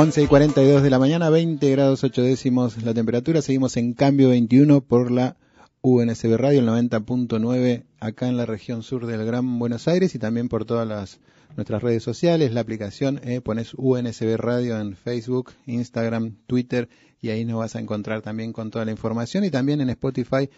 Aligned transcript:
11 0.00 0.22
y 0.22 0.26
42 0.28 0.84
de 0.84 0.90
la 0.90 1.00
mañana, 1.00 1.28
20 1.28 1.68
grados 1.72 2.04
8 2.04 2.22
décimos 2.22 2.80
la 2.84 2.94
temperatura. 2.94 3.42
Seguimos 3.42 3.76
en 3.76 3.94
cambio 3.94 4.28
21 4.28 4.82
por 4.82 5.10
la 5.10 5.36
UNSB 5.80 6.36
Radio, 6.36 6.60
el 6.60 6.68
90.9 6.68 7.82
acá 7.98 8.28
en 8.28 8.36
la 8.36 8.46
región 8.46 8.84
sur 8.84 9.06
del 9.06 9.26
Gran 9.26 9.58
Buenos 9.58 9.88
Aires 9.88 10.14
y 10.14 10.20
también 10.20 10.48
por 10.48 10.64
todas 10.66 10.86
las, 10.86 11.18
nuestras 11.56 11.82
redes 11.82 12.04
sociales, 12.04 12.52
la 12.52 12.60
aplicación, 12.60 13.20
eh, 13.24 13.40
pones 13.40 13.74
UNSB 13.74 14.36
Radio 14.36 14.78
en 14.78 14.94
Facebook, 14.94 15.50
Instagram, 15.66 16.36
Twitter 16.46 16.88
y 17.20 17.30
ahí 17.30 17.44
nos 17.44 17.58
vas 17.58 17.74
a 17.74 17.80
encontrar 17.80 18.22
también 18.22 18.52
con 18.52 18.70
toda 18.70 18.84
la 18.84 18.92
información 18.92 19.42
y 19.42 19.50
también 19.50 19.80
en 19.80 19.90
Spotify 19.90 20.48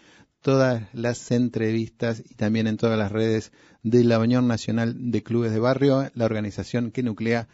todas 0.43 0.82
las 0.93 1.30
entrevistas 1.30 2.22
y 2.29 2.34
también 2.34 2.66
en 2.66 2.77
todas 2.77 2.98
las 2.98 3.11
redes 3.11 3.52
de 3.82 4.04
la 4.04 4.18
Unión 4.18 4.46
Nacional 4.48 5.11
de 5.11 5.22
Clubes 5.22 5.52
de 5.52 5.61
Barrio, 5.61 6.11
la 6.12 6.27
organización 6.27 6.91
que 6.91 7.02
nuclea 7.02 7.48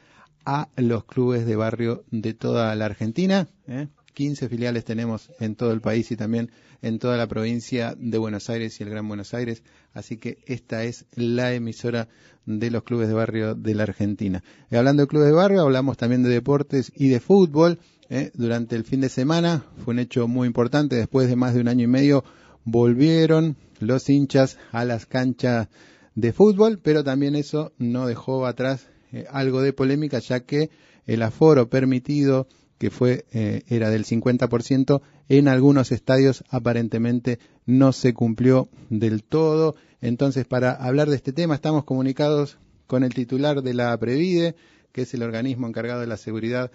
a 0.47 0.69
los 0.77 1.05
clubes 1.05 1.45
de 1.45 1.57
barrio 1.57 2.05
de 2.11 2.33
toda 2.33 2.75
la 2.77 2.87
Argentina. 2.87 3.49
¿eh? 3.67 3.89
15 4.15 4.49
filiales 4.49 4.85
tenemos 4.85 5.31
en 5.41 5.57
todo 5.57 5.73
el 5.73 5.83
país 5.83 6.11
y 6.13 6.17
también 6.17 6.51
en 6.81 6.99
toda 6.99 7.17
la 7.19 7.27
provincia 7.27 7.95
de 7.99 8.17
Buenos 8.17 8.49
Aires 8.49 8.81
y 8.81 8.85
el 8.85 8.91
Gran 8.91 9.09
Buenos 9.09 9.35
Aires. 9.35 9.63
Así 9.93 10.17
que 10.17 10.39
esta 10.47 10.85
es 10.85 11.05
la 11.17 11.53
emisora 11.53 12.09
de 12.47 12.71
los 12.71 12.85
clubes 12.85 13.09
de 13.09 13.15
barrio 13.15 13.55
de 13.55 13.75
la 13.75 13.83
Argentina. 13.83 14.43
Hablando 14.71 15.03
de 15.03 15.09
clubes 15.09 15.27
de 15.27 15.35
barrio, 15.35 15.63
hablamos 15.63 15.97
también 15.97 16.23
de 16.23 16.31
deportes 16.31 16.93
y 16.95 17.09
de 17.09 17.19
fútbol. 17.21 17.81
¿eh? 18.09 18.31
Durante 18.35 18.77
el 18.77 18.85
fin 18.85 19.01
de 19.01 19.09
semana 19.09 19.65
fue 19.85 19.95
un 19.95 19.99
hecho 19.99 20.29
muy 20.29 20.47
importante. 20.47 20.95
Después 20.95 21.29
de 21.29 21.37
más 21.37 21.55
de 21.55 21.61
un 21.61 21.69
año 21.69 21.85
y 21.85 21.89
medio 21.89 22.25
volvieron 22.65 23.57
los 23.81 24.09
hinchas 24.09 24.59
a 24.71 24.85
las 24.85 25.07
canchas 25.07 25.69
de 26.15 26.33
fútbol, 26.33 26.79
pero 26.83 27.03
también 27.03 27.35
eso 27.35 27.73
no 27.79 28.07
dejó 28.07 28.47
atrás 28.47 28.87
eh, 29.17 29.27
algo 29.31 29.63
de 29.63 29.73
polémica, 29.73 30.19
ya 30.19 30.41
que 30.41 30.69
el 31.07 31.23
aforo 31.23 31.71
permitido, 31.71 32.47
que 32.79 32.91
fue 32.91 33.25
eh, 33.33 33.63
era 33.69 33.89
del 33.89 34.05
50%, 34.05 35.01
en 35.31 35.49
algunos 35.49 35.91
estadios 35.91 36.45
aparentemente 36.51 37.39
no 37.65 37.93
se 37.93 38.13
cumplió 38.13 38.69
del 38.91 39.25
todo. 39.25 39.75
Entonces, 40.03 40.45
para 40.45 40.73
hablar 40.73 41.09
de 41.09 41.17
este 41.17 41.33
tema, 41.33 41.55
estamos 41.55 41.85
comunicados 41.85 42.59
con 42.87 43.05
el 43.05 43.15
titular 43.15 43.63
de 43.63 43.73
la 43.73 43.97
Previde, 43.97 44.55
que 44.93 45.03
es 45.03 45.15
el 45.15 45.23
organismo 45.23 45.67
encargado 45.67 46.01
de 46.01 46.07
la 46.07 46.19
seguridad 46.19 46.71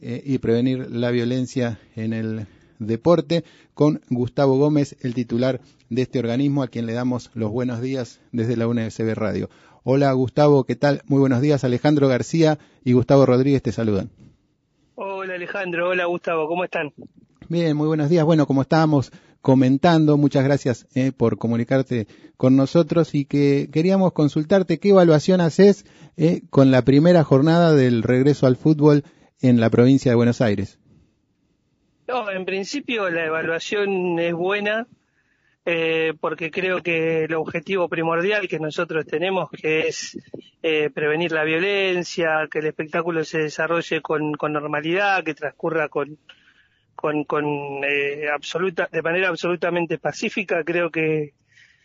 eh, 0.00 0.22
y 0.24 0.36
prevenir 0.38 0.90
la 0.90 1.10
violencia 1.10 1.80
en 1.94 2.12
el 2.12 2.46
deporte, 2.78 3.44
con 3.72 4.02
Gustavo 4.10 4.58
Gómez, 4.58 4.96
el 5.00 5.14
titular 5.14 5.62
de 5.88 6.02
este 6.02 6.18
organismo, 6.18 6.62
a 6.62 6.68
quien 6.68 6.84
le 6.84 6.92
damos 6.92 7.30
los 7.32 7.50
buenos 7.50 7.80
días 7.80 8.20
desde 8.32 8.56
la 8.56 8.68
UNSB 8.68 9.14
Radio. 9.14 9.48
Hola 9.88 10.10
Gustavo, 10.14 10.64
¿qué 10.64 10.74
tal? 10.74 11.02
Muy 11.06 11.20
buenos 11.20 11.40
días. 11.40 11.62
Alejandro 11.62 12.08
García 12.08 12.58
y 12.82 12.92
Gustavo 12.92 13.24
Rodríguez 13.24 13.62
te 13.62 13.70
saludan. 13.70 14.10
Hola 14.96 15.34
Alejandro, 15.34 15.90
hola 15.90 16.06
Gustavo, 16.06 16.48
¿cómo 16.48 16.64
están? 16.64 16.92
Bien, 17.48 17.76
muy 17.76 17.86
buenos 17.86 18.10
días. 18.10 18.24
Bueno, 18.24 18.48
como 18.48 18.62
estábamos 18.62 19.12
comentando, 19.42 20.16
muchas 20.16 20.42
gracias 20.42 20.88
eh, 20.96 21.12
por 21.12 21.38
comunicarte 21.38 22.08
con 22.36 22.56
nosotros 22.56 23.14
y 23.14 23.26
que 23.26 23.68
queríamos 23.72 24.12
consultarte 24.12 24.80
qué 24.80 24.88
evaluación 24.88 25.40
haces 25.40 25.86
eh, 26.16 26.40
con 26.50 26.72
la 26.72 26.82
primera 26.82 27.22
jornada 27.22 27.72
del 27.72 28.02
regreso 28.02 28.48
al 28.48 28.56
fútbol 28.56 29.04
en 29.40 29.60
la 29.60 29.70
provincia 29.70 30.10
de 30.10 30.16
Buenos 30.16 30.40
Aires. 30.40 30.80
No, 32.08 32.28
en 32.28 32.44
principio 32.44 33.08
la 33.08 33.26
evaluación 33.26 34.18
es 34.18 34.34
buena 34.34 34.88
eh, 35.68 36.14
porque 36.20 36.52
creo 36.52 36.80
que 36.80 37.24
el 37.24 37.34
objetivo 37.34 37.88
primordial 37.88 38.46
que 38.46 38.60
nosotros 38.60 39.04
tenemos, 39.04 39.50
que 39.50 39.88
es 39.88 40.16
eh, 40.62 40.90
prevenir 40.90 41.32
la 41.32 41.42
violencia, 41.42 42.46
que 42.48 42.60
el 42.60 42.66
espectáculo 42.66 43.24
se 43.24 43.38
desarrolle 43.38 44.00
con, 44.00 44.32
normalidad, 44.40 45.24
que 45.24 45.34
transcurra 45.34 45.88
con, 45.88 46.18
con, 46.94 47.24
con 47.24 47.44
eh, 47.82 48.28
absoluta, 48.32 48.88
de 48.92 49.02
manera 49.02 49.28
absolutamente 49.28 49.98
pacífica, 49.98 50.62
creo 50.62 50.90
que 50.90 51.34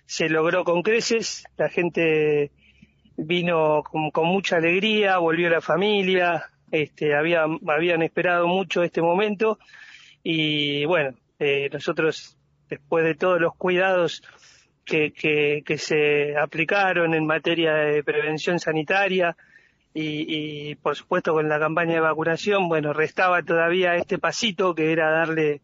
se 0.05 0.29
logró 0.29 0.63
con 0.63 0.83
creces, 0.83 1.43
la 1.57 1.67
gente 1.67 2.51
vino 3.17 3.81
con, 3.81 4.11
con 4.11 4.27
mucha 4.27 4.57
alegría, 4.57 5.17
volvió 5.17 5.49
la 5.49 5.61
familia, 5.61 6.51
este, 6.69 7.15
había, 7.15 7.45
habían 7.67 8.03
esperado 8.03 8.47
mucho 8.47 8.83
este 8.83 9.01
momento. 9.01 9.57
Y 10.21 10.85
bueno, 10.85 11.15
eh, 11.39 11.67
nosotros 11.73 12.37
después 12.71 13.03
de 13.03 13.15
todos 13.15 13.39
los 13.39 13.53
cuidados 13.55 14.23
que, 14.85 15.11
que, 15.11 15.77
se 15.77 16.37
aplicaron 16.37 17.13
en 17.13 17.25
materia 17.25 17.73
de 17.73 18.01
prevención 18.01 18.59
sanitaria 18.59 19.35
y, 19.93 20.75
por 20.75 20.95
supuesto 20.95 21.33
con 21.33 21.49
la 21.49 21.59
campaña 21.59 21.95
de 21.95 21.99
vacunación, 21.99 22.69
bueno, 22.69 22.93
restaba 22.93 23.43
todavía 23.43 23.97
este 23.97 24.17
pasito 24.17 24.73
que 24.73 24.93
era 24.93 25.11
darle 25.11 25.61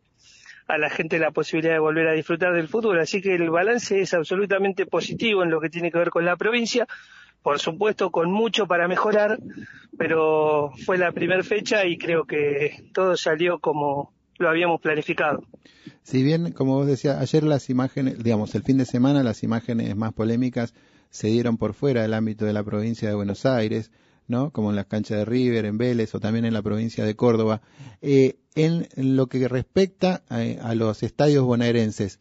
a 0.67 0.77
la 0.77 0.89
gente 0.89 1.17
la 1.17 1.31
posibilidad 1.31 1.73
de 1.75 1.79
volver 1.79 2.07
a 2.09 2.13
disfrutar 2.13 2.53
del 2.53 2.67
fútbol, 2.67 2.99
así 2.99 3.21
que 3.21 3.35
el 3.35 3.49
balance 3.49 4.01
es 4.01 4.13
absolutamente 4.13 4.85
positivo 4.85 5.43
en 5.43 5.49
lo 5.49 5.61
que 5.61 5.69
tiene 5.69 5.91
que 5.91 5.97
ver 5.97 6.09
con 6.09 6.25
la 6.25 6.35
provincia, 6.35 6.87
por 7.41 7.59
supuesto 7.59 8.11
con 8.11 8.29
mucho 8.29 8.67
para 8.67 8.89
mejorar, 8.89 9.39
pero 9.97 10.73
fue 10.85 10.97
la 10.97 11.13
primera 11.13 11.41
fecha 11.41 11.85
y 11.85 11.97
creo 11.97 12.25
que 12.25 12.89
todo 12.93 13.15
salió 13.15 13.59
como 13.59 14.11
lo 14.39 14.49
habíamos 14.49 14.81
planificado. 14.81 15.43
Si 16.03 16.23
bien, 16.23 16.51
como 16.51 16.75
vos 16.75 16.87
decías, 16.87 17.19
ayer 17.19 17.43
las 17.43 17.69
imágenes, 17.69 18.23
digamos, 18.23 18.55
el 18.55 18.63
fin 18.63 18.77
de 18.77 18.85
semana 18.85 19.23
las 19.23 19.43
imágenes 19.43 19.95
más 19.95 20.13
polémicas 20.13 20.73
se 21.09 21.27
dieron 21.27 21.57
por 21.57 21.73
fuera 21.73 22.01
del 22.01 22.13
ámbito 22.13 22.45
de 22.45 22.53
la 22.53 22.63
provincia 22.63 23.09
de 23.09 23.15
Buenos 23.15 23.45
Aires, 23.45 23.91
¿no? 24.27 24.51
Como 24.51 24.69
en 24.69 24.75
las 24.75 24.87
canchas 24.87 25.19
de 25.19 25.25
River, 25.25 25.65
en 25.65 25.77
Vélez 25.77 26.13
o 26.13 26.19
también 26.19 26.45
en 26.45 26.53
la 26.53 26.61
provincia 26.61 27.05
de 27.05 27.15
Córdoba. 27.15 27.61
Eh, 28.01 28.37
en 28.55 28.87
lo 28.95 29.27
que 29.27 29.47
respecta 29.47 30.23
eh, 30.29 30.59
a, 30.61 30.75
los 30.75 31.03
estadios 31.03 31.45
bonaerenses, 31.45 32.19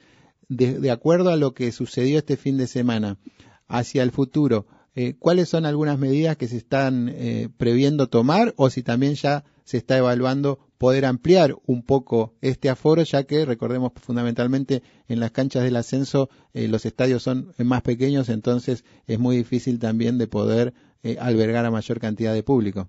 de, 0.48 0.90
acuerdo 0.90 1.30
a 1.30 1.36
lo 1.36 1.54
que 1.54 1.72
sucedió 1.72 2.18
este 2.18 2.36
fin 2.36 2.56
de 2.56 2.68
semana, 2.68 3.18
hacia 3.66 4.04
el 4.04 4.12
futuro, 4.12 4.66
eh, 4.94 5.14
¿cuáles 5.18 5.48
son 5.48 5.66
algunas 5.66 5.98
medidas 5.98 6.36
que 6.36 6.46
se 6.46 6.56
están 6.56 7.12
previendo 7.56 8.08
tomar 8.08 8.54
o 8.56 8.70
si 8.70 8.82
también 8.82 9.14
ya 9.14 9.44
se 9.66 9.78
está 9.78 9.98
evaluando 9.98 10.60
poder 10.78 11.04
ampliar 11.04 11.56
un 11.66 11.82
poco 11.82 12.34
este 12.40 12.70
aforo, 12.70 13.02
ya 13.02 13.24
que 13.24 13.44
recordemos 13.44 13.92
fundamentalmente 13.96 14.82
en 15.08 15.18
las 15.18 15.32
canchas 15.32 15.64
del 15.64 15.74
ascenso 15.74 16.30
eh, 16.54 16.68
los 16.68 16.86
estadios 16.86 17.24
son 17.24 17.52
más 17.58 17.82
pequeños, 17.82 18.28
entonces 18.28 18.84
es 19.08 19.18
muy 19.18 19.36
difícil 19.36 19.80
también 19.80 20.18
de 20.18 20.28
poder 20.28 20.72
eh, 21.02 21.16
albergar 21.20 21.66
a 21.66 21.72
mayor 21.72 21.98
cantidad 21.98 22.32
de 22.32 22.44
público. 22.44 22.88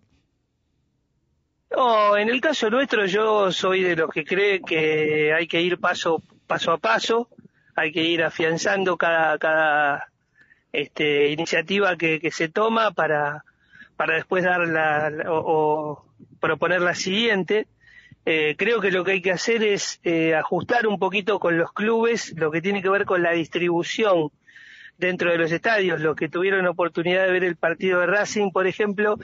No, 1.72 2.16
en 2.16 2.30
el 2.30 2.40
caso 2.40 2.70
nuestro 2.70 3.08
yo 3.08 3.52
soy 3.52 3.82
de 3.82 3.96
los 3.96 4.12
que 4.12 4.24
cree 4.24 4.62
que 4.62 5.34
hay 5.34 5.48
que 5.48 5.62
ir 5.62 5.80
paso 5.80 6.22
paso 6.46 6.72
a 6.72 6.78
paso, 6.78 7.28
hay 7.76 7.92
que 7.92 8.04
ir 8.04 8.24
afianzando 8.24 8.98
cada 8.98 9.38
cada 9.40 10.12
este, 10.72 11.32
iniciativa 11.32 11.98
que, 11.98 12.30
se 12.32 12.50
toma 12.50 12.92
para 12.92 13.44
para 13.98 14.16
después 14.16 14.44
dar 14.44 14.66
la, 14.68 15.12
o 15.28 16.06
proponer 16.40 16.82
la 16.82 16.96
siguiente 16.96 17.68
eh, 18.30 18.58
creo 18.58 18.82
que 18.82 18.92
lo 18.92 19.06
que 19.06 19.14
hay 19.14 19.22
que 19.22 19.32
hacer 19.32 19.64
es 19.64 20.02
eh, 20.04 20.36
ajustar 20.36 20.86
un 20.86 21.00
poquito 21.00 21.40
con 21.40 21.58
los 21.58 21.72
clubes 21.72 22.34
lo 22.36 22.52
que 22.52 22.62
tiene 22.62 22.82
que 22.82 22.90
ver 22.90 23.06
con 23.06 23.24
la 23.24 23.32
distribución 23.32 24.32
dentro 24.98 25.32
de 25.32 25.38
los 25.38 25.50
estadios. 25.50 26.02
Los 26.02 26.18
que 26.18 26.28
tuvieron 26.28 26.68
oportunidad 26.68 27.26
de 27.26 27.32
ver 27.32 27.46
el 27.46 27.56
partido 27.56 28.02
de 28.02 28.08
Racing, 28.08 28.52
por 28.52 28.68
ejemplo, 28.68 29.16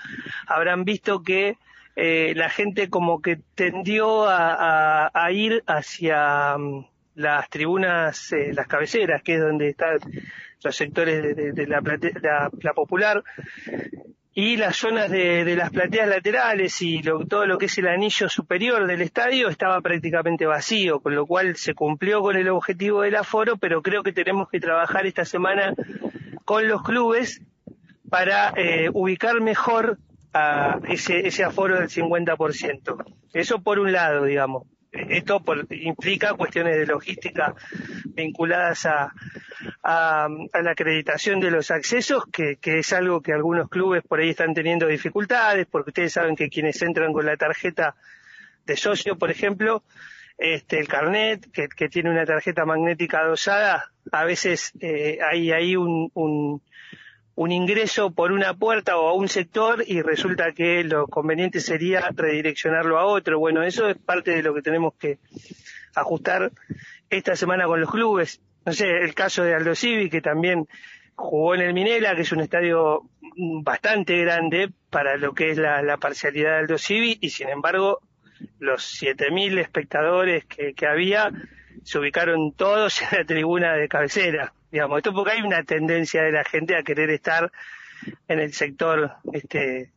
habrán 0.47 0.85
visto 0.85 1.21
que 1.21 1.57
eh, 1.97 2.31
la 2.37 2.49
gente 2.49 2.89
como 2.89 3.21
que 3.21 3.41
tendió 3.55 4.23
a, 4.25 5.11
ir 5.33 5.63
hacia 5.67 6.57
mm, 6.57 6.85
las 7.15 7.49
tribunas, 7.49 8.33
las 8.53 8.67
cabeceras, 8.67 9.21
que 9.21 9.35
es 9.35 9.41
donde 9.41 9.67
están 9.67 9.97
los 10.63 10.75
sectores 10.77 11.35
de, 11.35 11.67
la, 11.67 11.81
la, 12.61 12.73
popular, 12.73 13.21
y 14.35 14.57
las 14.57 14.77
zonas 14.77 15.11
de, 15.11 15.55
las 15.55 15.69
plateas 15.69 16.07
laterales 16.07 16.81
y 16.81 17.01
todo 17.01 17.45
lo 17.45 17.57
que 17.57 17.67
es 17.67 17.77
el 17.77 17.87
anillo 17.87 18.29
superior 18.29 18.87
del 18.87 19.01
estadio 19.01 19.47
estaba 19.47 19.79
prácticamente 19.81 20.45
vacío, 20.45 21.01
con 21.01 21.13
lo 21.13 21.27
cual 21.27 21.55
se 21.55 21.75
cumplió 21.75 22.21
con 22.21 22.35
el 22.35 22.49
objetivo 22.49 23.01
del 23.01 23.15
aforo, 23.15 23.57
pero 23.57 23.83
creo 23.83 24.01
que 24.01 24.11
tenemos 24.11 24.49
que 24.49 24.59
trabajar 24.59 25.05
esta 25.05 25.23
semana 25.23 25.73
con 26.45 26.67
los 26.67 26.81
clubes 26.81 27.41
para 28.09 28.53
eh, 28.57 28.89
ubicar 28.91 29.39
mejor 29.39 29.99
a 30.33 30.79
ese, 30.87 31.27
ese 31.27 31.43
aforo 31.43 31.79
del 31.79 31.89
50%. 31.89 33.05
Eso 33.33 33.61
por 33.61 33.77
un 33.77 33.91
lado, 33.91 34.25
digamos. 34.25 34.63
Esto 34.91 35.43
implica 35.71 36.35
cuestiones 36.35 36.75
de 36.77 36.85
logística 36.85 37.55
vinculadas 38.15 38.85
a, 38.85 39.11
a, 39.83 40.29
la 40.29 40.71
acreditación 40.71 41.39
de 41.39 41.51
los 41.51 41.69
accesos, 41.69 42.23
que, 42.31 42.57
es 42.63 42.93
algo 42.93 43.21
que 43.21 43.33
algunos 43.33 43.69
clubes 43.69 44.01
por 44.03 44.19
ahí 44.19 44.29
están 44.29 44.53
teniendo 44.53 44.87
dificultades, 44.87 45.67
porque 45.69 45.89
ustedes 45.89 46.13
saben 46.13 46.35
que 46.35 46.49
quienes 46.49 46.81
entran 46.81 47.11
con 47.11 47.25
la 47.25 47.35
tarjeta 47.35 47.95
de 48.65 48.77
socio, 48.77 49.17
por 49.17 49.29
ejemplo, 49.29 49.83
este, 50.37 50.79
el 50.79 50.87
carnet, 50.87 51.51
que, 51.51 51.89
tiene 51.89 52.09
una 52.09 52.25
tarjeta 52.25 52.65
magnética 52.65 53.19
adosada, 53.19 53.91
a 54.11 54.23
veces 54.23 54.71
eh, 54.79 55.19
hay 55.21 55.51
ahí 55.51 55.75
un, 55.75 56.09
un 57.35 57.51
ingreso 57.51 58.11
por 58.11 58.31
una 58.31 58.53
puerta 58.53 58.97
o 58.97 59.09
a 59.09 59.13
un 59.13 59.27
sector 59.27 59.83
y 59.85 60.01
resulta 60.01 60.53
que 60.53 60.83
lo 60.83 61.07
conveniente 61.07 61.59
sería 61.59 62.09
redireccionarlo 62.13 62.99
a 62.99 63.05
otro. 63.05 63.39
Bueno, 63.39 63.63
eso 63.63 63.89
es 63.89 63.97
parte 63.97 64.31
de 64.31 64.43
lo 64.43 64.53
que 64.53 64.61
tenemos 64.61 64.93
que 64.95 65.17
ajustar 65.95 66.51
esta 67.09 67.35
semana 67.35 67.65
con 67.65 67.81
los 67.81 67.91
clubes. 67.91 68.41
No 68.65 68.73
sé, 68.73 68.87
el 68.97 69.13
caso 69.13 69.43
de 69.43 69.53
Aldo 69.53 69.75
Civi, 69.75 70.09
que 70.09 70.21
también 70.21 70.67
jugó 71.15 71.55
en 71.55 71.61
el 71.61 71.73
Minela, 71.73 72.15
que 72.15 72.21
es 72.21 72.31
un 72.31 72.41
estadio 72.41 73.01
bastante 73.61 74.17
grande 74.21 74.69
para 74.89 75.17
lo 75.17 75.33
que 75.33 75.51
es 75.51 75.57
la, 75.57 75.97
parcialidad 75.97 76.51
de 76.51 76.57
Aldo 76.59 76.77
Civi, 76.77 77.17
y 77.21 77.29
sin 77.29 77.49
embargo, 77.49 77.99
los 78.59 79.01
7.000 79.01 79.59
espectadores 79.59 80.45
que, 80.45 80.87
había 80.87 81.31
se 81.83 81.99
ubicaron 81.99 82.53
todos 82.53 83.01
en 83.11 83.19
la 83.19 83.25
tribuna 83.25 83.73
de 83.73 83.87
cabecera 83.87 84.53
digamos, 84.73 84.97
esto 84.97 85.13
porque 85.13 85.33
hay 85.33 85.41
una 85.43 85.63
tendencia 85.63 86.23
de 86.23 86.31
la 86.31 86.43
gente 86.43 86.75
a 86.75 86.81
querer 86.81 87.11
estar 87.11 87.51
en 88.27 88.39
el 88.39 88.53
sector 88.53 89.17
este 89.31 89.91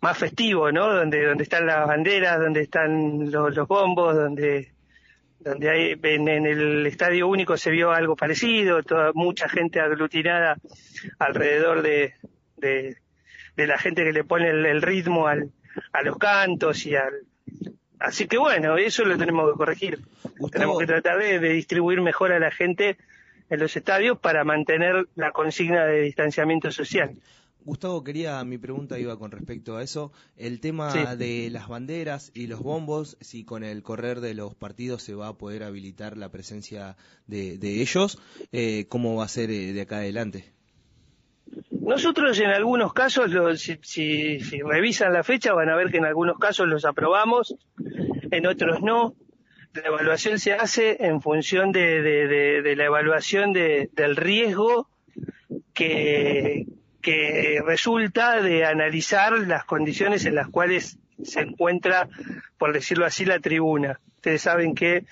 más 0.00 0.16
festivo, 0.16 0.72
¿no? 0.72 0.90
Donde 0.90 1.22
donde 1.22 1.44
están 1.44 1.66
las 1.66 1.86
banderas, 1.86 2.40
donde 2.40 2.62
están 2.62 3.30
los, 3.30 3.68
bombos, 3.68 4.16
donde 4.16 4.72
donde 5.40 5.70
hay 5.70 6.00
en, 6.02 6.28
el 6.28 6.86
estadio 6.86 7.28
único 7.28 7.56
se 7.56 7.70
vio 7.70 7.92
algo 7.92 8.16
parecido, 8.16 8.82
toda 8.82 9.12
mucha 9.14 9.48
gente 9.48 9.80
aglutinada 9.80 10.56
alrededor 11.18 11.82
de, 11.82 12.14
de, 12.56 12.96
la 13.56 13.78
gente 13.78 14.04
que 14.04 14.12
le 14.12 14.24
pone 14.24 14.50
el, 14.50 14.82
ritmo 14.82 15.26
al, 15.26 15.50
a 15.92 16.02
los 16.02 16.18
cantos 16.18 16.84
y 16.86 16.96
al 16.96 17.12
así 17.98 18.26
que 18.26 18.38
bueno, 18.38 18.76
eso 18.76 19.04
lo 19.04 19.16
tenemos 19.16 19.50
que 19.52 19.56
corregir. 19.56 20.00
Tenemos 20.50 20.78
que 20.78 20.86
tratar 20.86 21.18
de 21.18 21.38
distribuir 21.40 22.00
mejor 22.00 22.32
a 22.32 22.38
la 22.38 22.50
gente 22.50 22.96
en 23.48 23.60
los 23.60 23.76
estadios 23.76 24.18
para 24.18 24.44
mantener 24.44 25.06
la 25.14 25.32
consigna 25.32 25.84
de 25.86 26.02
distanciamiento 26.02 26.70
social. 26.70 27.16
Gustavo, 27.66 28.04
quería, 28.04 28.44
mi 28.44 28.58
pregunta 28.58 28.96
iba 28.96 29.18
con 29.18 29.32
respecto 29.32 29.76
a 29.76 29.82
eso, 29.82 30.12
el 30.36 30.60
tema 30.60 31.16
de 31.16 31.50
las 31.50 31.66
banderas 31.66 32.30
y 32.32 32.46
los 32.46 32.60
bombos, 32.60 33.16
si 33.20 33.42
con 33.44 33.64
el 33.64 33.82
correr 33.82 34.20
de 34.20 34.34
los 34.34 34.54
partidos 34.54 35.02
se 35.02 35.16
va 35.16 35.26
a 35.26 35.32
poder 35.36 35.64
habilitar 35.64 36.16
la 36.16 36.30
presencia 36.30 36.96
de, 37.26 37.58
ellos, 37.82 38.20
eh, 38.52 38.86
¿cómo 38.88 39.16
va 39.16 39.24
a 39.24 39.28
ser 39.28 39.50
eh, 39.50 39.72
de 39.72 39.80
acá 39.80 39.96
adelante? 39.96 40.52
Nosotros 41.72 42.38
en 42.38 42.50
algunos 42.50 42.92
casos, 42.92 43.32
si, 43.82 44.38
revisan 44.62 45.12
la 45.12 45.24
fecha, 45.24 45.52
van 45.52 45.68
a 45.68 45.74
ver 45.74 45.90
que 45.90 45.96
en 45.96 46.04
algunos 46.04 46.38
casos 46.38 46.68
los 46.68 46.84
aprobamos, 46.84 47.56
en 48.30 48.46
otros 48.46 48.80
no. 48.80 49.16
La 49.74 49.88
evaluación 49.88 50.38
se 50.38 50.52
hace 50.52 51.04
en 51.04 51.20
función 51.20 51.72
de, 51.72 52.74
la 52.76 52.84
evaluación 52.84 53.52
del 53.52 54.14
riesgo 54.14 54.88
que, 55.74 56.66
que 57.06 57.62
resulta 57.64 58.42
de 58.42 58.64
analizar 58.64 59.32
las 59.38 59.64
condiciones 59.64 60.24
en 60.24 60.34
las 60.34 60.48
cuales 60.48 60.98
se 61.22 61.42
encuentra, 61.42 62.08
por 62.58 62.72
decirlo 62.72 63.06
así, 63.06 63.24
la 63.24 63.38
tribuna. 63.38 64.00
Ustedes 64.16 64.42
saben 64.42 64.74
que 64.74 65.04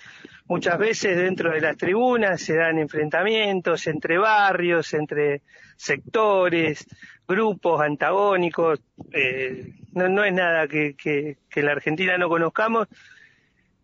muchas 0.46 0.76
veces 0.76 1.16
dentro 1.16 1.52
de 1.52 1.60
las 1.60 1.76
tribunas 1.76 2.42
se 2.42 2.56
dan 2.56 2.80
enfrentamientos 2.80 3.86
entre 3.86 4.18
barrios, 4.18 4.92
entre 4.92 5.42
sectores, 5.76 6.84
grupos 7.28 7.80
antagónicos. 7.80 8.80
Eh, 9.12 9.74
no, 9.92 10.24
es 10.24 10.32
nada 10.32 10.66
que, 10.66 10.96
que, 10.96 11.36
que 11.48 11.62
la 11.62 11.70
Argentina 11.70 12.18
no 12.18 12.28
conozcamos, 12.28 12.88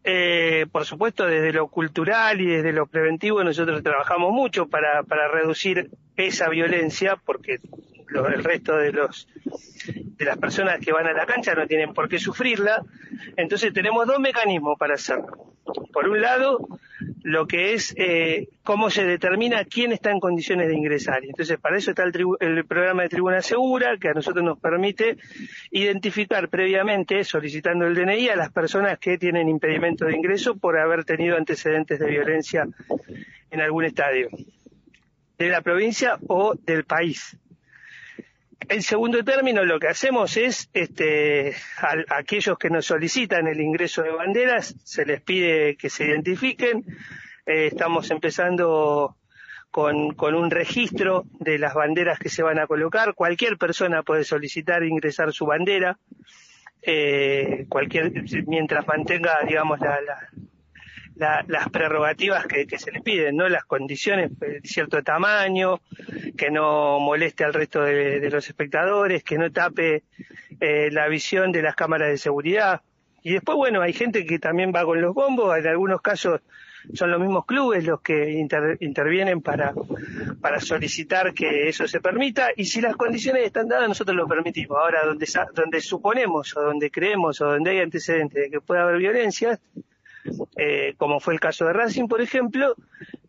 eh, 0.03 0.67
por 0.73 0.85
supuesto, 0.85 1.27
desde 1.27 1.53
lo 1.53 1.69
cultural 1.69 2.41
y 2.41 2.47
desde 2.47 2.73
lo 2.73 2.89
preventivo 2.89 3.45
nosotros 3.45 3.85
trabajamos 3.85 4.33
mucho 4.33 4.67
para, 4.67 5.05
para 5.05 5.29
reducir 5.29 5.91
esa 6.27 6.49
violencia, 6.49 7.17
porque 7.17 7.61
el 8.11 8.45
resto 8.45 8.77
de 8.77 8.93
los 8.93 9.29
de 9.87 10.25
las 10.27 10.37
personas 10.37 10.81
que 10.81 10.93
van 10.93 11.07
a 11.07 11.13
la 11.13 11.25
cancha 11.25 11.55
no 11.55 11.67
tienen 11.67 11.95
por 11.95 12.09
qué 12.09 12.19
sufrirla. 12.19 12.85
Entonces 13.37 13.73
tenemos 13.73 14.07
dos 14.07 14.21
mecanismos 14.21 14.79
para 14.79 14.95
hacerlo. 14.95 15.55
Por 15.93 16.09
un 16.09 16.21
lado, 16.21 16.69
lo 17.23 17.47
que 17.47 17.75
es 17.75 17.95
eh, 17.97 18.49
cómo 18.63 18.91
se 18.91 19.05
determina 19.05 19.65
quién 19.65 19.93
está 19.93 20.11
en 20.11 20.21
condiciones 20.21 20.69
de 20.69 20.75
ingresar. 20.75 21.25
Entonces, 21.25 21.59
para 21.59 21.79
eso 21.79 21.91
está 21.91 22.03
el, 22.05 22.65
programa 22.67 23.03
de 23.03 23.09
Tribuna 23.09 23.41
Segura, 23.41 23.97
que 23.99 24.09
a 24.09 24.15
nosotros 24.15 24.45
nos 24.45 24.59
permite 24.59 25.17
identificar 25.71 26.49
previamente, 26.49 27.25
solicitando 27.25 27.87
el 27.87 27.95
DNI, 27.95 28.29
a 28.29 28.37
las 28.37 28.53
personas 28.53 28.99
que 28.99 29.17
tienen 29.17 29.49
impedimento 29.49 30.07
de 30.07 30.17
ingreso 30.17 30.57
por 30.57 30.79
haber 30.79 31.05
tenido 31.05 31.37
antecedentes 31.37 31.99
de 31.99 32.07
violencia 32.07 32.67
en 33.51 33.61
algún 33.61 33.85
estadio 33.85 34.29
de 35.45 35.51
la 35.51 35.63
provincia 35.63 36.19
o 36.29 36.55
del 36.55 36.85
país. 36.85 37.37
En 38.69 38.83
segundo 38.83 39.25
término, 39.25 39.65
lo 39.65 39.81
que 39.81 39.89
hacemos 39.89 40.37
es, 40.37 40.69
este, 40.75 41.55
a, 41.79 42.19
aquellos 42.19 42.59
que 42.59 42.69
nos 42.69 42.85
solicitan 42.85 43.49
el 43.49 43.59
ingreso 43.59 44.03
de 44.03 44.11
banderas, 44.11 44.77
se 44.85 45.07
les 45.07 45.23
pide 45.23 45.77
que 45.77 45.89
se 45.89 46.05
identifiquen. 46.05 46.85
Eh, 47.47 47.69
estamos 47.69 48.11
empezando 48.11 49.17
con, 49.71 50.15
un 50.21 50.51
registro 50.51 51.25
de 51.39 51.59
las 51.59 51.73
banderas 51.73 52.19
que 52.19 52.29
se 52.29 52.43
van 52.43 52.59
a 52.59 52.67
colocar. 52.67 53.15
Cualquier 53.15 53.57
persona 53.57 54.03
puede 54.03 54.25
solicitar 54.25 54.85
ingresar 54.85 55.33
su 55.33 55.47
bandera, 55.47 55.99
eh, 56.83 57.65
cualquier, 57.71 58.13
mientras 58.47 58.87
mantenga, 58.87 59.41
digamos, 59.47 59.81
la, 59.81 60.01
las 61.17 61.69
prerrogativas 61.71 62.47
que, 62.47 62.79
se 62.79 62.93
les 62.93 63.03
piden, 63.03 63.37
¿no? 63.37 63.49
Las 63.49 63.65
condiciones 63.65 64.39
de 64.39 64.61
cierto 64.65 65.03
tamaño, 65.03 65.81
que 66.37 66.51
no 66.51 66.99
moleste 67.01 67.45
al 67.45 67.53
resto 67.53 67.83
de, 67.83 68.29
los 68.31 68.49
espectadores, 68.49 69.23
que 69.23 69.39
no 69.39 69.51
tape 69.51 70.05
eh, 70.61 70.91
la 70.91 71.09
visión 71.09 71.53
de 71.53 71.63
las 71.63 71.77
cámaras 71.77 72.09
de 72.09 72.19
seguridad. 72.19 72.81
Y 73.23 73.33
después, 73.33 73.57
bueno, 73.57 73.83
hay 73.83 73.93
gente 73.93 74.25
que 74.25 74.39
también 74.39 74.73
va 74.75 74.85
con 74.85 75.01
los 75.01 75.15
bombos, 75.15 75.57
en 75.59 75.67
algunos 75.67 76.01
casos 76.01 76.41
son 76.95 77.11
los 77.11 77.21
mismos 77.21 77.45
clubes 77.45 77.85
los 77.85 78.01
que 78.01 78.33
intervienen 78.81 79.43
para, 79.43 79.75
para 80.41 80.61
solicitar 80.61 81.35
que 81.35 81.69
eso 81.69 81.87
se 81.87 82.01
permita 82.01 82.49
y 82.57 82.65
si 82.65 82.81
las 82.81 82.97
condiciones 82.97 83.45
están 83.45 83.69
dadas 83.69 83.89
nosotros 83.89 84.17
lo 84.17 84.27
permitimos. 84.27 84.79
Ahora, 84.79 85.05
donde, 85.05 85.27
donde 85.55 85.81
suponemos 85.81 86.57
o 86.57 86.63
donde 86.63 86.91
creemos 86.91 87.41
o 87.41 87.47
donde 87.47 87.71
hay 87.71 87.81
antecedentes 87.81 88.45
de 88.45 88.51
que 88.51 88.61
pueda 88.61 88.83
haber 88.83 88.99
violencia, 88.99 89.61
eh, 90.57 90.95
como 90.99 91.21
fue 91.21 91.35
el 91.35 91.41
caso 91.41 91.67
de 91.67 91.73
Racing, 91.73 92.07
por 92.07 92.21
ejemplo, 92.21 92.75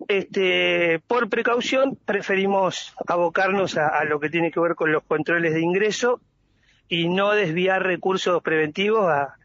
este, 0.08 1.00
por 1.08 1.30
precaución 1.30 1.98
preferimos 2.06 2.94
abocarnos 3.08 3.78
a, 3.78 4.04
lo 4.04 4.20
que 4.20 4.30
tiene 4.30 4.52
que 4.52 4.60
ver 4.60 4.76
con 4.76 4.92
los 4.92 5.04
controles 5.04 5.54
de 5.54 5.62
ingreso 5.62 6.20
y 6.90 7.08
no 7.08 7.32
desviar 7.32 7.84
recursos 7.84 8.42
preventivos 8.44 9.10
a, 9.10 9.36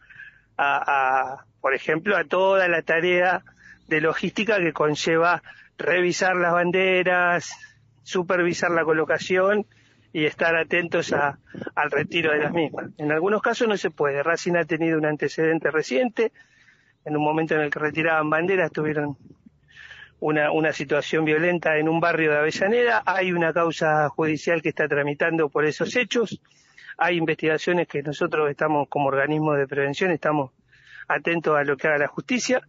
a, 0.58 1.44
por 1.60 1.74
ejemplo, 1.74 2.16
a 2.16 2.24
toda 2.24 2.66
la 2.68 2.82
tarea 2.82 3.42
de 3.86 4.00
logística 4.00 4.58
que 4.58 4.72
conlleva 4.72 5.42
revisar 5.78 6.34
las 6.36 6.52
banderas, 6.52 7.52
supervisar 8.02 8.70
la 8.70 8.84
colocación 8.84 9.66
y 10.12 10.24
estar 10.24 10.56
atentos 10.56 11.12
al 11.12 11.90
retiro 11.90 12.32
de 12.32 12.38
las 12.38 12.52
mismas. 12.52 12.86
En 12.98 13.12
algunos 13.12 13.42
casos 13.42 13.68
no 13.68 13.76
se 13.76 13.90
puede. 13.90 14.22
Racing 14.22 14.54
ha 14.54 14.64
tenido 14.64 14.98
un 14.98 15.06
antecedente 15.06 15.70
reciente 15.70 16.32
en 17.06 17.16
un 17.16 17.22
momento 17.22 17.54
en 17.54 17.60
el 17.60 17.70
que 17.70 17.78
retiraban 17.78 18.28
banderas 18.28 18.72
tuvieron 18.72 19.16
una, 20.18 20.72
situación 20.72 21.24
violenta 21.24 21.78
en 21.78 21.88
un 21.88 22.00
barrio 22.00 22.32
de 22.32 22.38
Avellaneda. 22.38 23.02
Hay 23.06 23.32
una 23.32 23.52
causa 23.52 24.08
judicial 24.08 24.60
que 24.60 24.70
está 24.70 24.88
tramitando 24.88 25.48
por 25.48 25.64
esos 25.64 25.94
hechos. 25.94 26.40
Hay 26.98 27.16
investigaciones 27.16 27.86
que 27.86 28.02
nosotros 28.02 28.50
estamos 28.50 28.88
como 28.88 29.06
organismo 29.06 29.54
de 29.54 29.68
prevención, 29.68 30.10
estamos 30.10 30.50
atentos 31.06 31.56
a 31.56 31.62
lo 31.62 31.76
que 31.76 31.86
haga 31.86 31.98
la 31.98 32.08
justicia. 32.08 32.66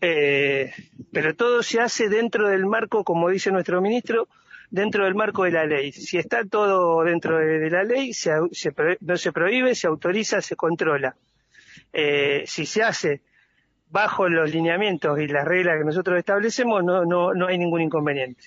Eh, 0.00 0.72
pero 1.12 1.34
todo 1.34 1.62
se 1.62 1.80
hace 1.80 2.08
dentro 2.08 2.48
del 2.48 2.64
marco, 2.64 3.04
como 3.04 3.28
dice 3.28 3.50
nuestro 3.50 3.82
ministro, 3.82 4.28
dentro 4.70 5.04
del 5.04 5.14
marco 5.14 5.44
de 5.44 5.50
la 5.50 5.66
ley. 5.66 5.92
Si 5.92 6.16
está 6.16 6.46
todo 6.46 7.04
dentro 7.04 7.38
de, 7.38 7.68
la 7.68 7.84
ley, 7.84 8.12
no 9.00 9.16
se 9.18 9.32
prohíbe, 9.32 9.74
se 9.74 9.86
autoriza, 9.86 10.40
se 10.40 10.56
controla. 10.56 11.14
Eh, 11.92 12.44
si 12.46 12.64
se 12.64 12.82
hace 12.82 13.20
bajo 13.90 14.28
los 14.28 14.52
lineamientos 14.52 15.18
y 15.20 15.26
las 15.26 15.44
reglas 15.44 15.78
que 15.78 15.84
nosotros 15.84 16.18
establecemos, 16.18 16.84
no, 16.84 17.04
no, 17.04 17.34
no 17.34 17.46
hay 17.46 17.58
ningún 17.58 17.82
inconveniente. 17.82 18.44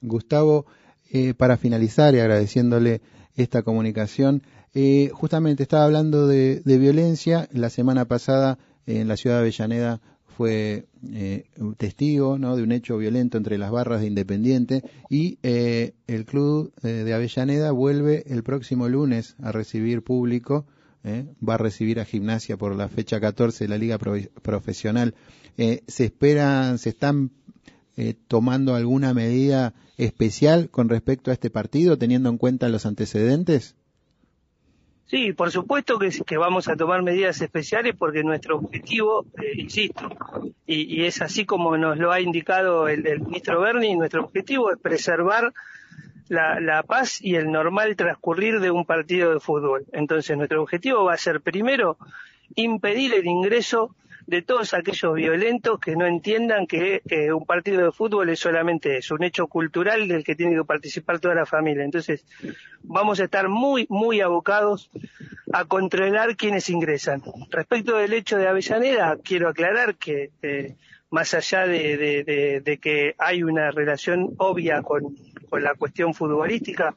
Gustavo, 0.00 0.66
eh, 1.10 1.34
para 1.34 1.56
finalizar 1.56 2.14
y 2.14 2.20
agradeciéndole 2.20 3.00
esta 3.36 3.62
comunicación, 3.62 4.42
eh, 4.74 5.10
justamente 5.12 5.62
estaba 5.62 5.84
hablando 5.84 6.26
de, 6.26 6.62
violencia. 6.64 7.48
La 7.52 7.70
semana 7.70 8.06
pasada 8.06 8.58
en 8.86 9.08
la 9.08 9.16
ciudad 9.16 9.36
de 9.36 9.42
Avellaneda 9.42 10.00
fue 10.24 10.86
eh, 11.12 11.44
testigo 11.78 12.38
¿no? 12.38 12.56
de 12.56 12.62
un 12.62 12.72
hecho 12.72 12.98
violento 12.98 13.38
entre 13.38 13.56
las 13.56 13.70
barras 13.70 14.00
de 14.00 14.06
Independiente 14.06 14.82
y 15.08 15.38
el 15.42 16.24
club 16.26 16.74
de 16.82 17.14
Avellaneda 17.14 17.70
vuelve 17.70 18.24
el 18.26 18.42
próximo 18.42 18.86
lunes 18.88 19.34
a 19.42 19.50
recibir 19.50 20.02
público 20.02 20.66
¿eh? 21.06 21.24
va 21.46 21.54
a 21.54 21.58
recibir 21.58 22.00
a 22.00 22.04
Gimnasia 22.04 22.56
por 22.56 22.74
la 22.74 22.88
fecha 22.88 23.20
14 23.20 23.64
de 23.64 23.68
la 23.68 23.78
Liga 23.78 23.98
Profesional. 23.98 25.14
Eh, 25.56 25.82
se 25.86 26.04
esperan, 26.04 26.78
se 26.78 26.90
están 26.90 27.30
eh, 27.96 28.14
tomando 28.28 28.74
alguna 28.74 29.14
medida 29.14 29.72
especial 29.96 30.68
con 30.68 30.88
respecto 30.88 31.30
a 31.30 31.34
este 31.34 31.48
partido, 31.48 31.96
teniendo 31.96 32.28
en 32.28 32.36
cuenta 32.36 32.68
los 32.68 32.84
antecedentes? 32.84 33.74
Sí, 35.06 35.32
por 35.32 35.52
supuesto 35.52 36.00
que, 36.00 36.36
vamos 36.36 36.66
a 36.66 36.74
tomar 36.74 37.02
medidas 37.02 37.40
especiales 37.40 37.94
porque 37.96 38.24
nuestro 38.24 38.56
objetivo, 38.56 39.24
eh, 39.40 39.52
insisto, 39.60 40.10
y, 40.66 41.04
es 41.04 41.22
así 41.22 41.46
como 41.46 41.78
nos 41.78 41.96
lo 41.96 42.10
ha 42.10 42.20
indicado 42.20 42.88
el, 42.88 43.20
ministro 43.20 43.60
Berni, 43.60 43.94
nuestro 43.94 44.24
objetivo 44.24 44.72
es 44.72 44.78
preservar 44.80 45.54
la, 46.28 46.60
la, 46.60 46.82
paz 46.82 47.20
y 47.20 47.36
el 47.36 47.50
normal 47.50 47.96
transcurrir 47.96 48.60
de 48.60 48.70
un 48.70 48.84
partido 48.84 49.32
de 49.32 49.40
fútbol. 49.40 49.84
Entonces, 49.92 50.36
nuestro 50.36 50.62
objetivo 50.62 51.04
va 51.04 51.14
a 51.14 51.18
ser 51.18 51.40
primero 51.40 51.96
impedir 52.54 53.14
el 53.14 53.26
ingreso 53.26 53.94
de 54.26 54.42
todos 54.42 54.74
aquellos 54.74 55.14
violentos 55.14 55.78
que 55.78 55.94
no 55.94 56.04
entiendan 56.04 56.66
que 56.66 57.02
eh, 57.08 57.32
un 57.32 57.46
partido 57.46 57.84
de 57.84 57.92
fútbol 57.92 58.28
es 58.28 58.40
solamente 58.40 58.98
eso, 58.98 59.14
un 59.14 59.22
hecho 59.22 59.46
cultural 59.46 60.08
del 60.08 60.24
que 60.24 60.34
tiene 60.34 60.56
que 60.56 60.64
participar 60.64 61.20
toda 61.20 61.34
la 61.34 61.46
familia. 61.46 61.84
Entonces, 61.84 62.24
vamos 62.82 63.20
a 63.20 63.24
estar 63.24 63.48
muy, 63.48 63.86
muy 63.88 64.20
abocados 64.20 64.90
a 65.52 65.64
controlar 65.64 66.36
quienes 66.36 66.68
ingresan. 66.70 67.22
Respecto 67.50 67.96
del 67.96 68.12
hecho 68.12 68.36
de 68.36 68.48
Avellaneda, 68.48 69.16
quiero 69.22 69.48
aclarar 69.48 69.94
que 69.94 70.30
eh, 70.42 70.74
más 71.10 71.32
allá 71.34 71.66
de, 71.66 72.78
que 72.82 73.14
hay 73.18 73.42
una 73.44 73.70
relación 73.70 74.34
obvia 74.38 74.82
con, 74.82 75.16
la 75.52 75.74
cuestión 75.74 76.14
futbolística, 76.14 76.94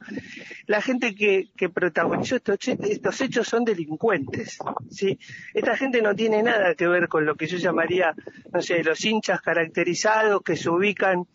la 0.66 0.80
gente 0.80 1.14
que, 1.14 1.48
protagonizó 1.68 2.36
estos, 2.36 2.58
estos, 2.68 3.20
hechos 3.20 3.48
son 3.48 3.64
delincuentes, 3.64 4.58
¿sí? 4.90 5.18
Esta 5.54 5.76
gente 5.76 6.02
no 6.02 6.14
tiene 6.14 6.42
nada 6.42 6.74
que 6.74 6.88
ver 6.88 7.08
con 7.08 7.24
lo 7.26 7.34
que 7.34 7.46
yo 7.46 7.58
llamaría, 7.58 8.14
no 8.52 8.62
sé, 8.62 8.82
los 8.82 9.04
hinchas 9.04 9.40
caracterizados 9.40 10.42
que 10.42 10.56
se 10.56 10.70
ubican 10.70 11.26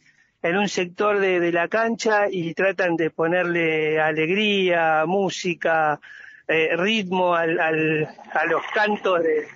en 0.41 0.57
un 0.57 0.69
sector 0.69 1.19
de, 1.19 1.51
la 1.51 1.67
cancha 1.67 2.27
y 2.29 2.53
tratan 2.53 2.95
de 2.95 3.09
ponerle 3.09 3.99
alegría, 3.99 5.05
música, 5.07 5.99
eh, 6.47 6.75
ritmo 6.77 7.33
al, 7.33 7.59
a 7.59 8.45
los 8.45 8.61
cantos 8.73 9.23
de, 9.23 9.47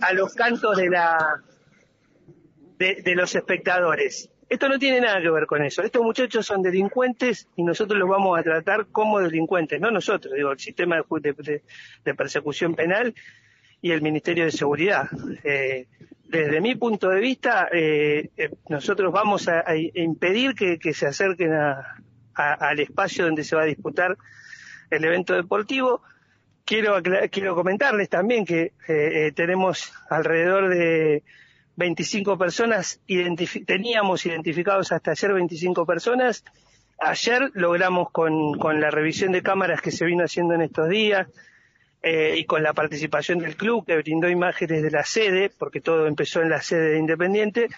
a 0.00 0.12
los 0.12 0.34
cantos 0.34 0.76
de 0.76 0.88
la 0.88 1.42
de, 2.78 3.14
los 3.14 3.34
espectadores. 3.34 4.30
Esto 4.54 4.68
no 4.68 4.78
tiene 4.78 5.00
nada 5.00 5.20
que 5.20 5.30
ver 5.30 5.46
con 5.46 5.64
eso. 5.64 5.82
Estos 5.82 6.00
muchachos 6.00 6.46
son 6.46 6.62
delincuentes 6.62 7.48
y 7.56 7.64
nosotros 7.64 7.98
los 7.98 8.08
vamos 8.08 8.38
a 8.38 8.42
tratar 8.44 8.86
como 8.86 9.18
delincuentes, 9.18 9.80
no 9.80 9.90
nosotros, 9.90 10.32
digo, 10.32 10.52
el 10.52 10.60
sistema 10.60 11.02
de, 11.20 11.60
de, 12.04 12.14
persecución 12.14 12.76
penal 12.76 13.12
y 13.82 13.90
el 13.90 14.00
Ministerio 14.00 14.44
de 14.44 14.52
Seguridad. 14.52 15.08
Eh, 15.42 15.88
desde 16.28 16.60
mi 16.60 16.76
punto 16.76 17.08
de 17.08 17.18
vista, 17.18 17.68
eh, 17.72 18.30
eh, 18.36 18.50
nosotros 18.68 19.12
vamos 19.12 19.48
a, 19.48 19.64
impedir 19.74 20.54
que, 20.54 20.94
se 20.94 21.06
acerquen 21.08 21.52
al 21.52 22.78
espacio 22.78 23.24
donde 23.24 23.42
se 23.42 23.56
va 23.56 23.62
a 23.62 23.66
disputar 23.66 24.16
el 24.88 25.04
evento 25.04 25.34
deportivo. 25.34 26.00
Quiero, 26.64 27.02
quiero 27.32 27.56
comentarles 27.56 28.08
también 28.08 28.44
que 28.44 28.72
tenemos 29.34 29.92
alrededor 30.08 30.68
de 30.68 31.24
25 31.76 32.38
personas, 32.38 33.00
teníamos 33.66 34.24
identificados 34.26 34.92
hasta 34.92 35.10
ayer 35.12 35.32
25 35.32 35.86
personas. 35.86 36.44
Ayer 36.98 37.50
logramos 37.54 38.10
con, 38.10 38.58
con, 38.58 38.80
la 38.80 38.90
revisión 38.90 39.32
de 39.32 39.42
cámaras 39.42 39.80
que 39.82 39.90
se 39.90 40.04
vino 40.04 40.24
haciendo 40.24 40.54
en 40.54 40.62
estos 40.62 40.88
días 40.88 41.26
eh, 42.02 42.36
y 42.38 42.44
con 42.44 42.62
la 42.62 42.72
participación 42.72 43.38
del 43.38 43.56
club 43.56 43.84
que 43.84 43.96
brindó 43.96 44.28
imágenes 44.28 44.82
de 44.82 44.90
la 44.90 45.04
sede, 45.04 45.50
porque 45.50 45.80
todo 45.80 46.06
empezó 46.06 46.42
en 46.42 46.50
la 46.50 46.62
sede 46.62 46.90
de 46.90 46.98
Independiente, 46.98 47.68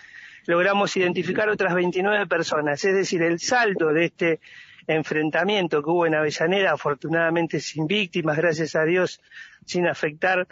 logramos 0.47 0.97
identificar 0.97 1.49
otras 1.49 1.75
29 1.75 2.26
personas. 2.26 2.85
Es 2.85 2.95
decir, 2.95 3.23
el 3.23 3.41
saldo 3.41 3.93
de 3.93 4.05
este 4.07 4.41
enfrentamiento 4.87 5.83
que 5.83 5.91
hubo 5.91 6.07
en 6.07 6.15
Avellaneda, 6.15 6.73
afortunadamente 6.73 7.61
sin 7.61 7.87
víctimas, 7.87 8.37
gracias 8.37 8.76
a 8.76 8.85
Dios, 8.85 9.21
sin 9.65 9.87
afectar 9.87 10.47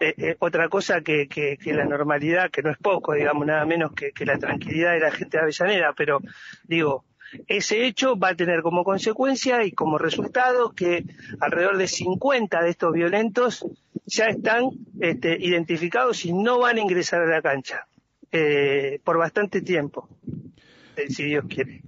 eh, 0.00 0.14
eh, 0.16 0.36
otra 0.38 0.70
cosa 0.70 1.02
que, 1.02 1.28
que, 1.28 1.58
la 1.74 1.84
normalidad, 1.84 2.50
que 2.50 2.62
no 2.62 2.70
es 2.70 2.78
poco, 2.78 3.12
digamos, 3.12 3.46
nada 3.46 3.66
menos 3.66 3.92
que, 3.92 4.12
la 4.24 4.38
tranquilidad 4.38 4.92
de 4.92 5.00
la 5.00 5.10
gente 5.10 5.36
de 5.36 5.42
Avellaneda, 5.42 5.92
pero 5.94 6.20
digo, 6.64 7.04
ese 7.46 7.86
hecho 7.86 8.18
va 8.18 8.30
a 8.30 8.34
tener 8.34 8.62
como 8.62 8.82
consecuencia 8.82 9.62
y 9.62 9.72
como 9.72 9.98
resultado 9.98 10.72
que 10.72 11.04
alrededor 11.38 11.76
de 11.76 11.86
50 11.86 12.62
de 12.62 12.70
estos 12.70 12.94
violentos 12.94 13.66
ya 14.06 14.28
están 14.28 14.70
este, 15.00 15.36
identificados 15.38 16.24
y 16.24 16.32
no 16.32 16.58
van 16.60 16.78
a 16.78 16.80
ingresar 16.80 17.20
a 17.20 17.26
la 17.26 17.42
cancha 17.42 17.86
eh, 18.32 19.00
por 19.04 19.18
bastante 19.18 19.60
tiempo, 19.60 20.08
si 21.10 21.24
Dios 21.24 21.44
quiere. 21.46 21.82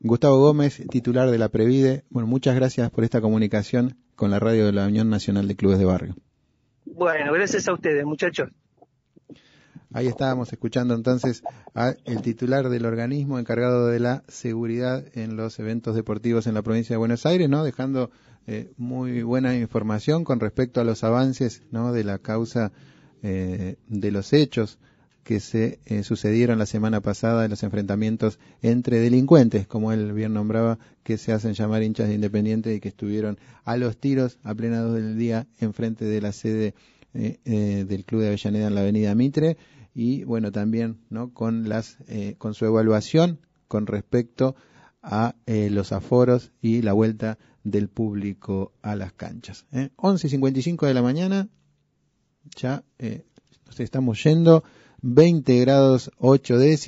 Gustavo 0.00 0.38
Gómez, 0.38 0.82
titular 0.90 1.30
de 1.30 1.38
la 1.38 1.48
Previde, 1.48 2.04
bueno, 2.10 2.26
muchas 2.26 2.56
gracias 2.56 2.90
por 2.90 3.04
esta 3.04 3.22
comunicación 3.22 3.96
con 4.16 4.30
la 4.30 4.38
radio 4.38 4.66
de 4.66 4.72
la 4.72 4.86
Unión 4.86 5.08
Nacional 5.08 5.48
de 5.48 5.56
Clubes 5.56 5.78
de 5.78 5.86
Barrio. 5.86 6.14
Bueno, 6.84 7.32
gracias 7.32 7.68
a 7.68 7.72
ustedes, 7.72 8.04
muchachos. 8.04 8.50
Ahí 9.92 10.08
estábamos 10.08 10.52
escuchando 10.52 10.94
entonces 10.94 11.44
al 11.72 11.96
titular 12.22 12.68
del 12.68 12.84
organismo 12.84 13.38
encargado 13.38 13.86
de 13.86 14.00
la 14.00 14.24
seguridad 14.26 15.04
en 15.12 15.36
los 15.36 15.58
eventos 15.60 15.94
deportivos 15.94 16.48
en 16.48 16.54
la 16.54 16.62
provincia 16.62 16.94
de 16.94 16.98
Buenos 16.98 17.26
Aires, 17.26 17.48
¿no? 17.48 17.62
Dejando 17.62 18.10
eh, 18.48 18.72
muy 18.76 19.22
buena 19.22 19.56
información 19.56 20.24
con 20.24 20.40
respecto 20.40 20.80
a 20.80 20.84
los 20.84 21.04
avances, 21.04 21.62
¿no? 21.70 21.92
De 21.92 22.02
la 22.02 22.18
causa 22.18 22.72
eh, 23.22 23.76
de 23.86 24.10
los 24.10 24.32
hechos 24.32 24.80
que 25.24 25.40
se 25.40 25.80
eh, 25.86 26.02
sucedieron 26.04 26.58
la 26.58 26.66
semana 26.66 27.00
pasada 27.00 27.44
en 27.44 27.50
los 27.50 27.62
enfrentamientos 27.62 28.38
entre 28.62 29.00
delincuentes, 29.00 29.66
como 29.66 29.90
él 29.90 30.12
bien 30.12 30.34
nombraba, 30.34 30.78
que 31.02 31.18
se 31.18 31.32
hacen 31.32 31.54
llamar 31.54 31.82
hinchas 31.82 32.08
de 32.08 32.14
Independiente 32.14 32.74
y 32.74 32.80
que 32.80 32.88
estuvieron 32.88 33.38
a 33.64 33.76
los 33.76 33.96
tiros 33.96 34.38
a 34.44 34.54
plena 34.54 34.80
dos 34.80 34.94
del 34.94 35.18
día 35.18 35.46
enfrente 35.58 36.04
de 36.04 36.20
la 36.20 36.32
sede 36.32 36.74
eh, 37.14 37.38
eh, 37.44 37.84
del 37.88 38.04
Club 38.04 38.20
de 38.20 38.28
Avellaneda 38.28 38.68
en 38.68 38.74
la 38.74 38.82
Avenida 38.82 39.14
Mitre 39.14 39.56
y 39.94 40.24
bueno 40.24 40.52
también 40.52 40.98
no 41.08 41.32
con 41.32 41.68
las 41.68 41.98
con 42.38 42.54
su 42.54 42.66
evaluación 42.66 43.38
con 43.68 43.86
respecto 43.86 44.56
a 45.02 45.36
los 45.46 45.92
aforos 45.92 46.50
y 46.60 46.82
la 46.82 46.92
vuelta 46.92 47.38
del 47.62 47.88
público 47.88 48.72
a 48.82 48.96
las 48.96 49.12
canchas. 49.12 49.66
¿eh? 49.72 49.90
11.55 49.96 50.86
de 50.86 50.94
la 50.94 51.02
mañana, 51.02 51.48
ya 52.56 52.82
nos 53.66 53.78
estamos 53.78 54.22
yendo. 54.24 54.64
20 55.06 55.60
grados 55.60 56.10
8 56.18 56.56
décimas. 56.56 56.84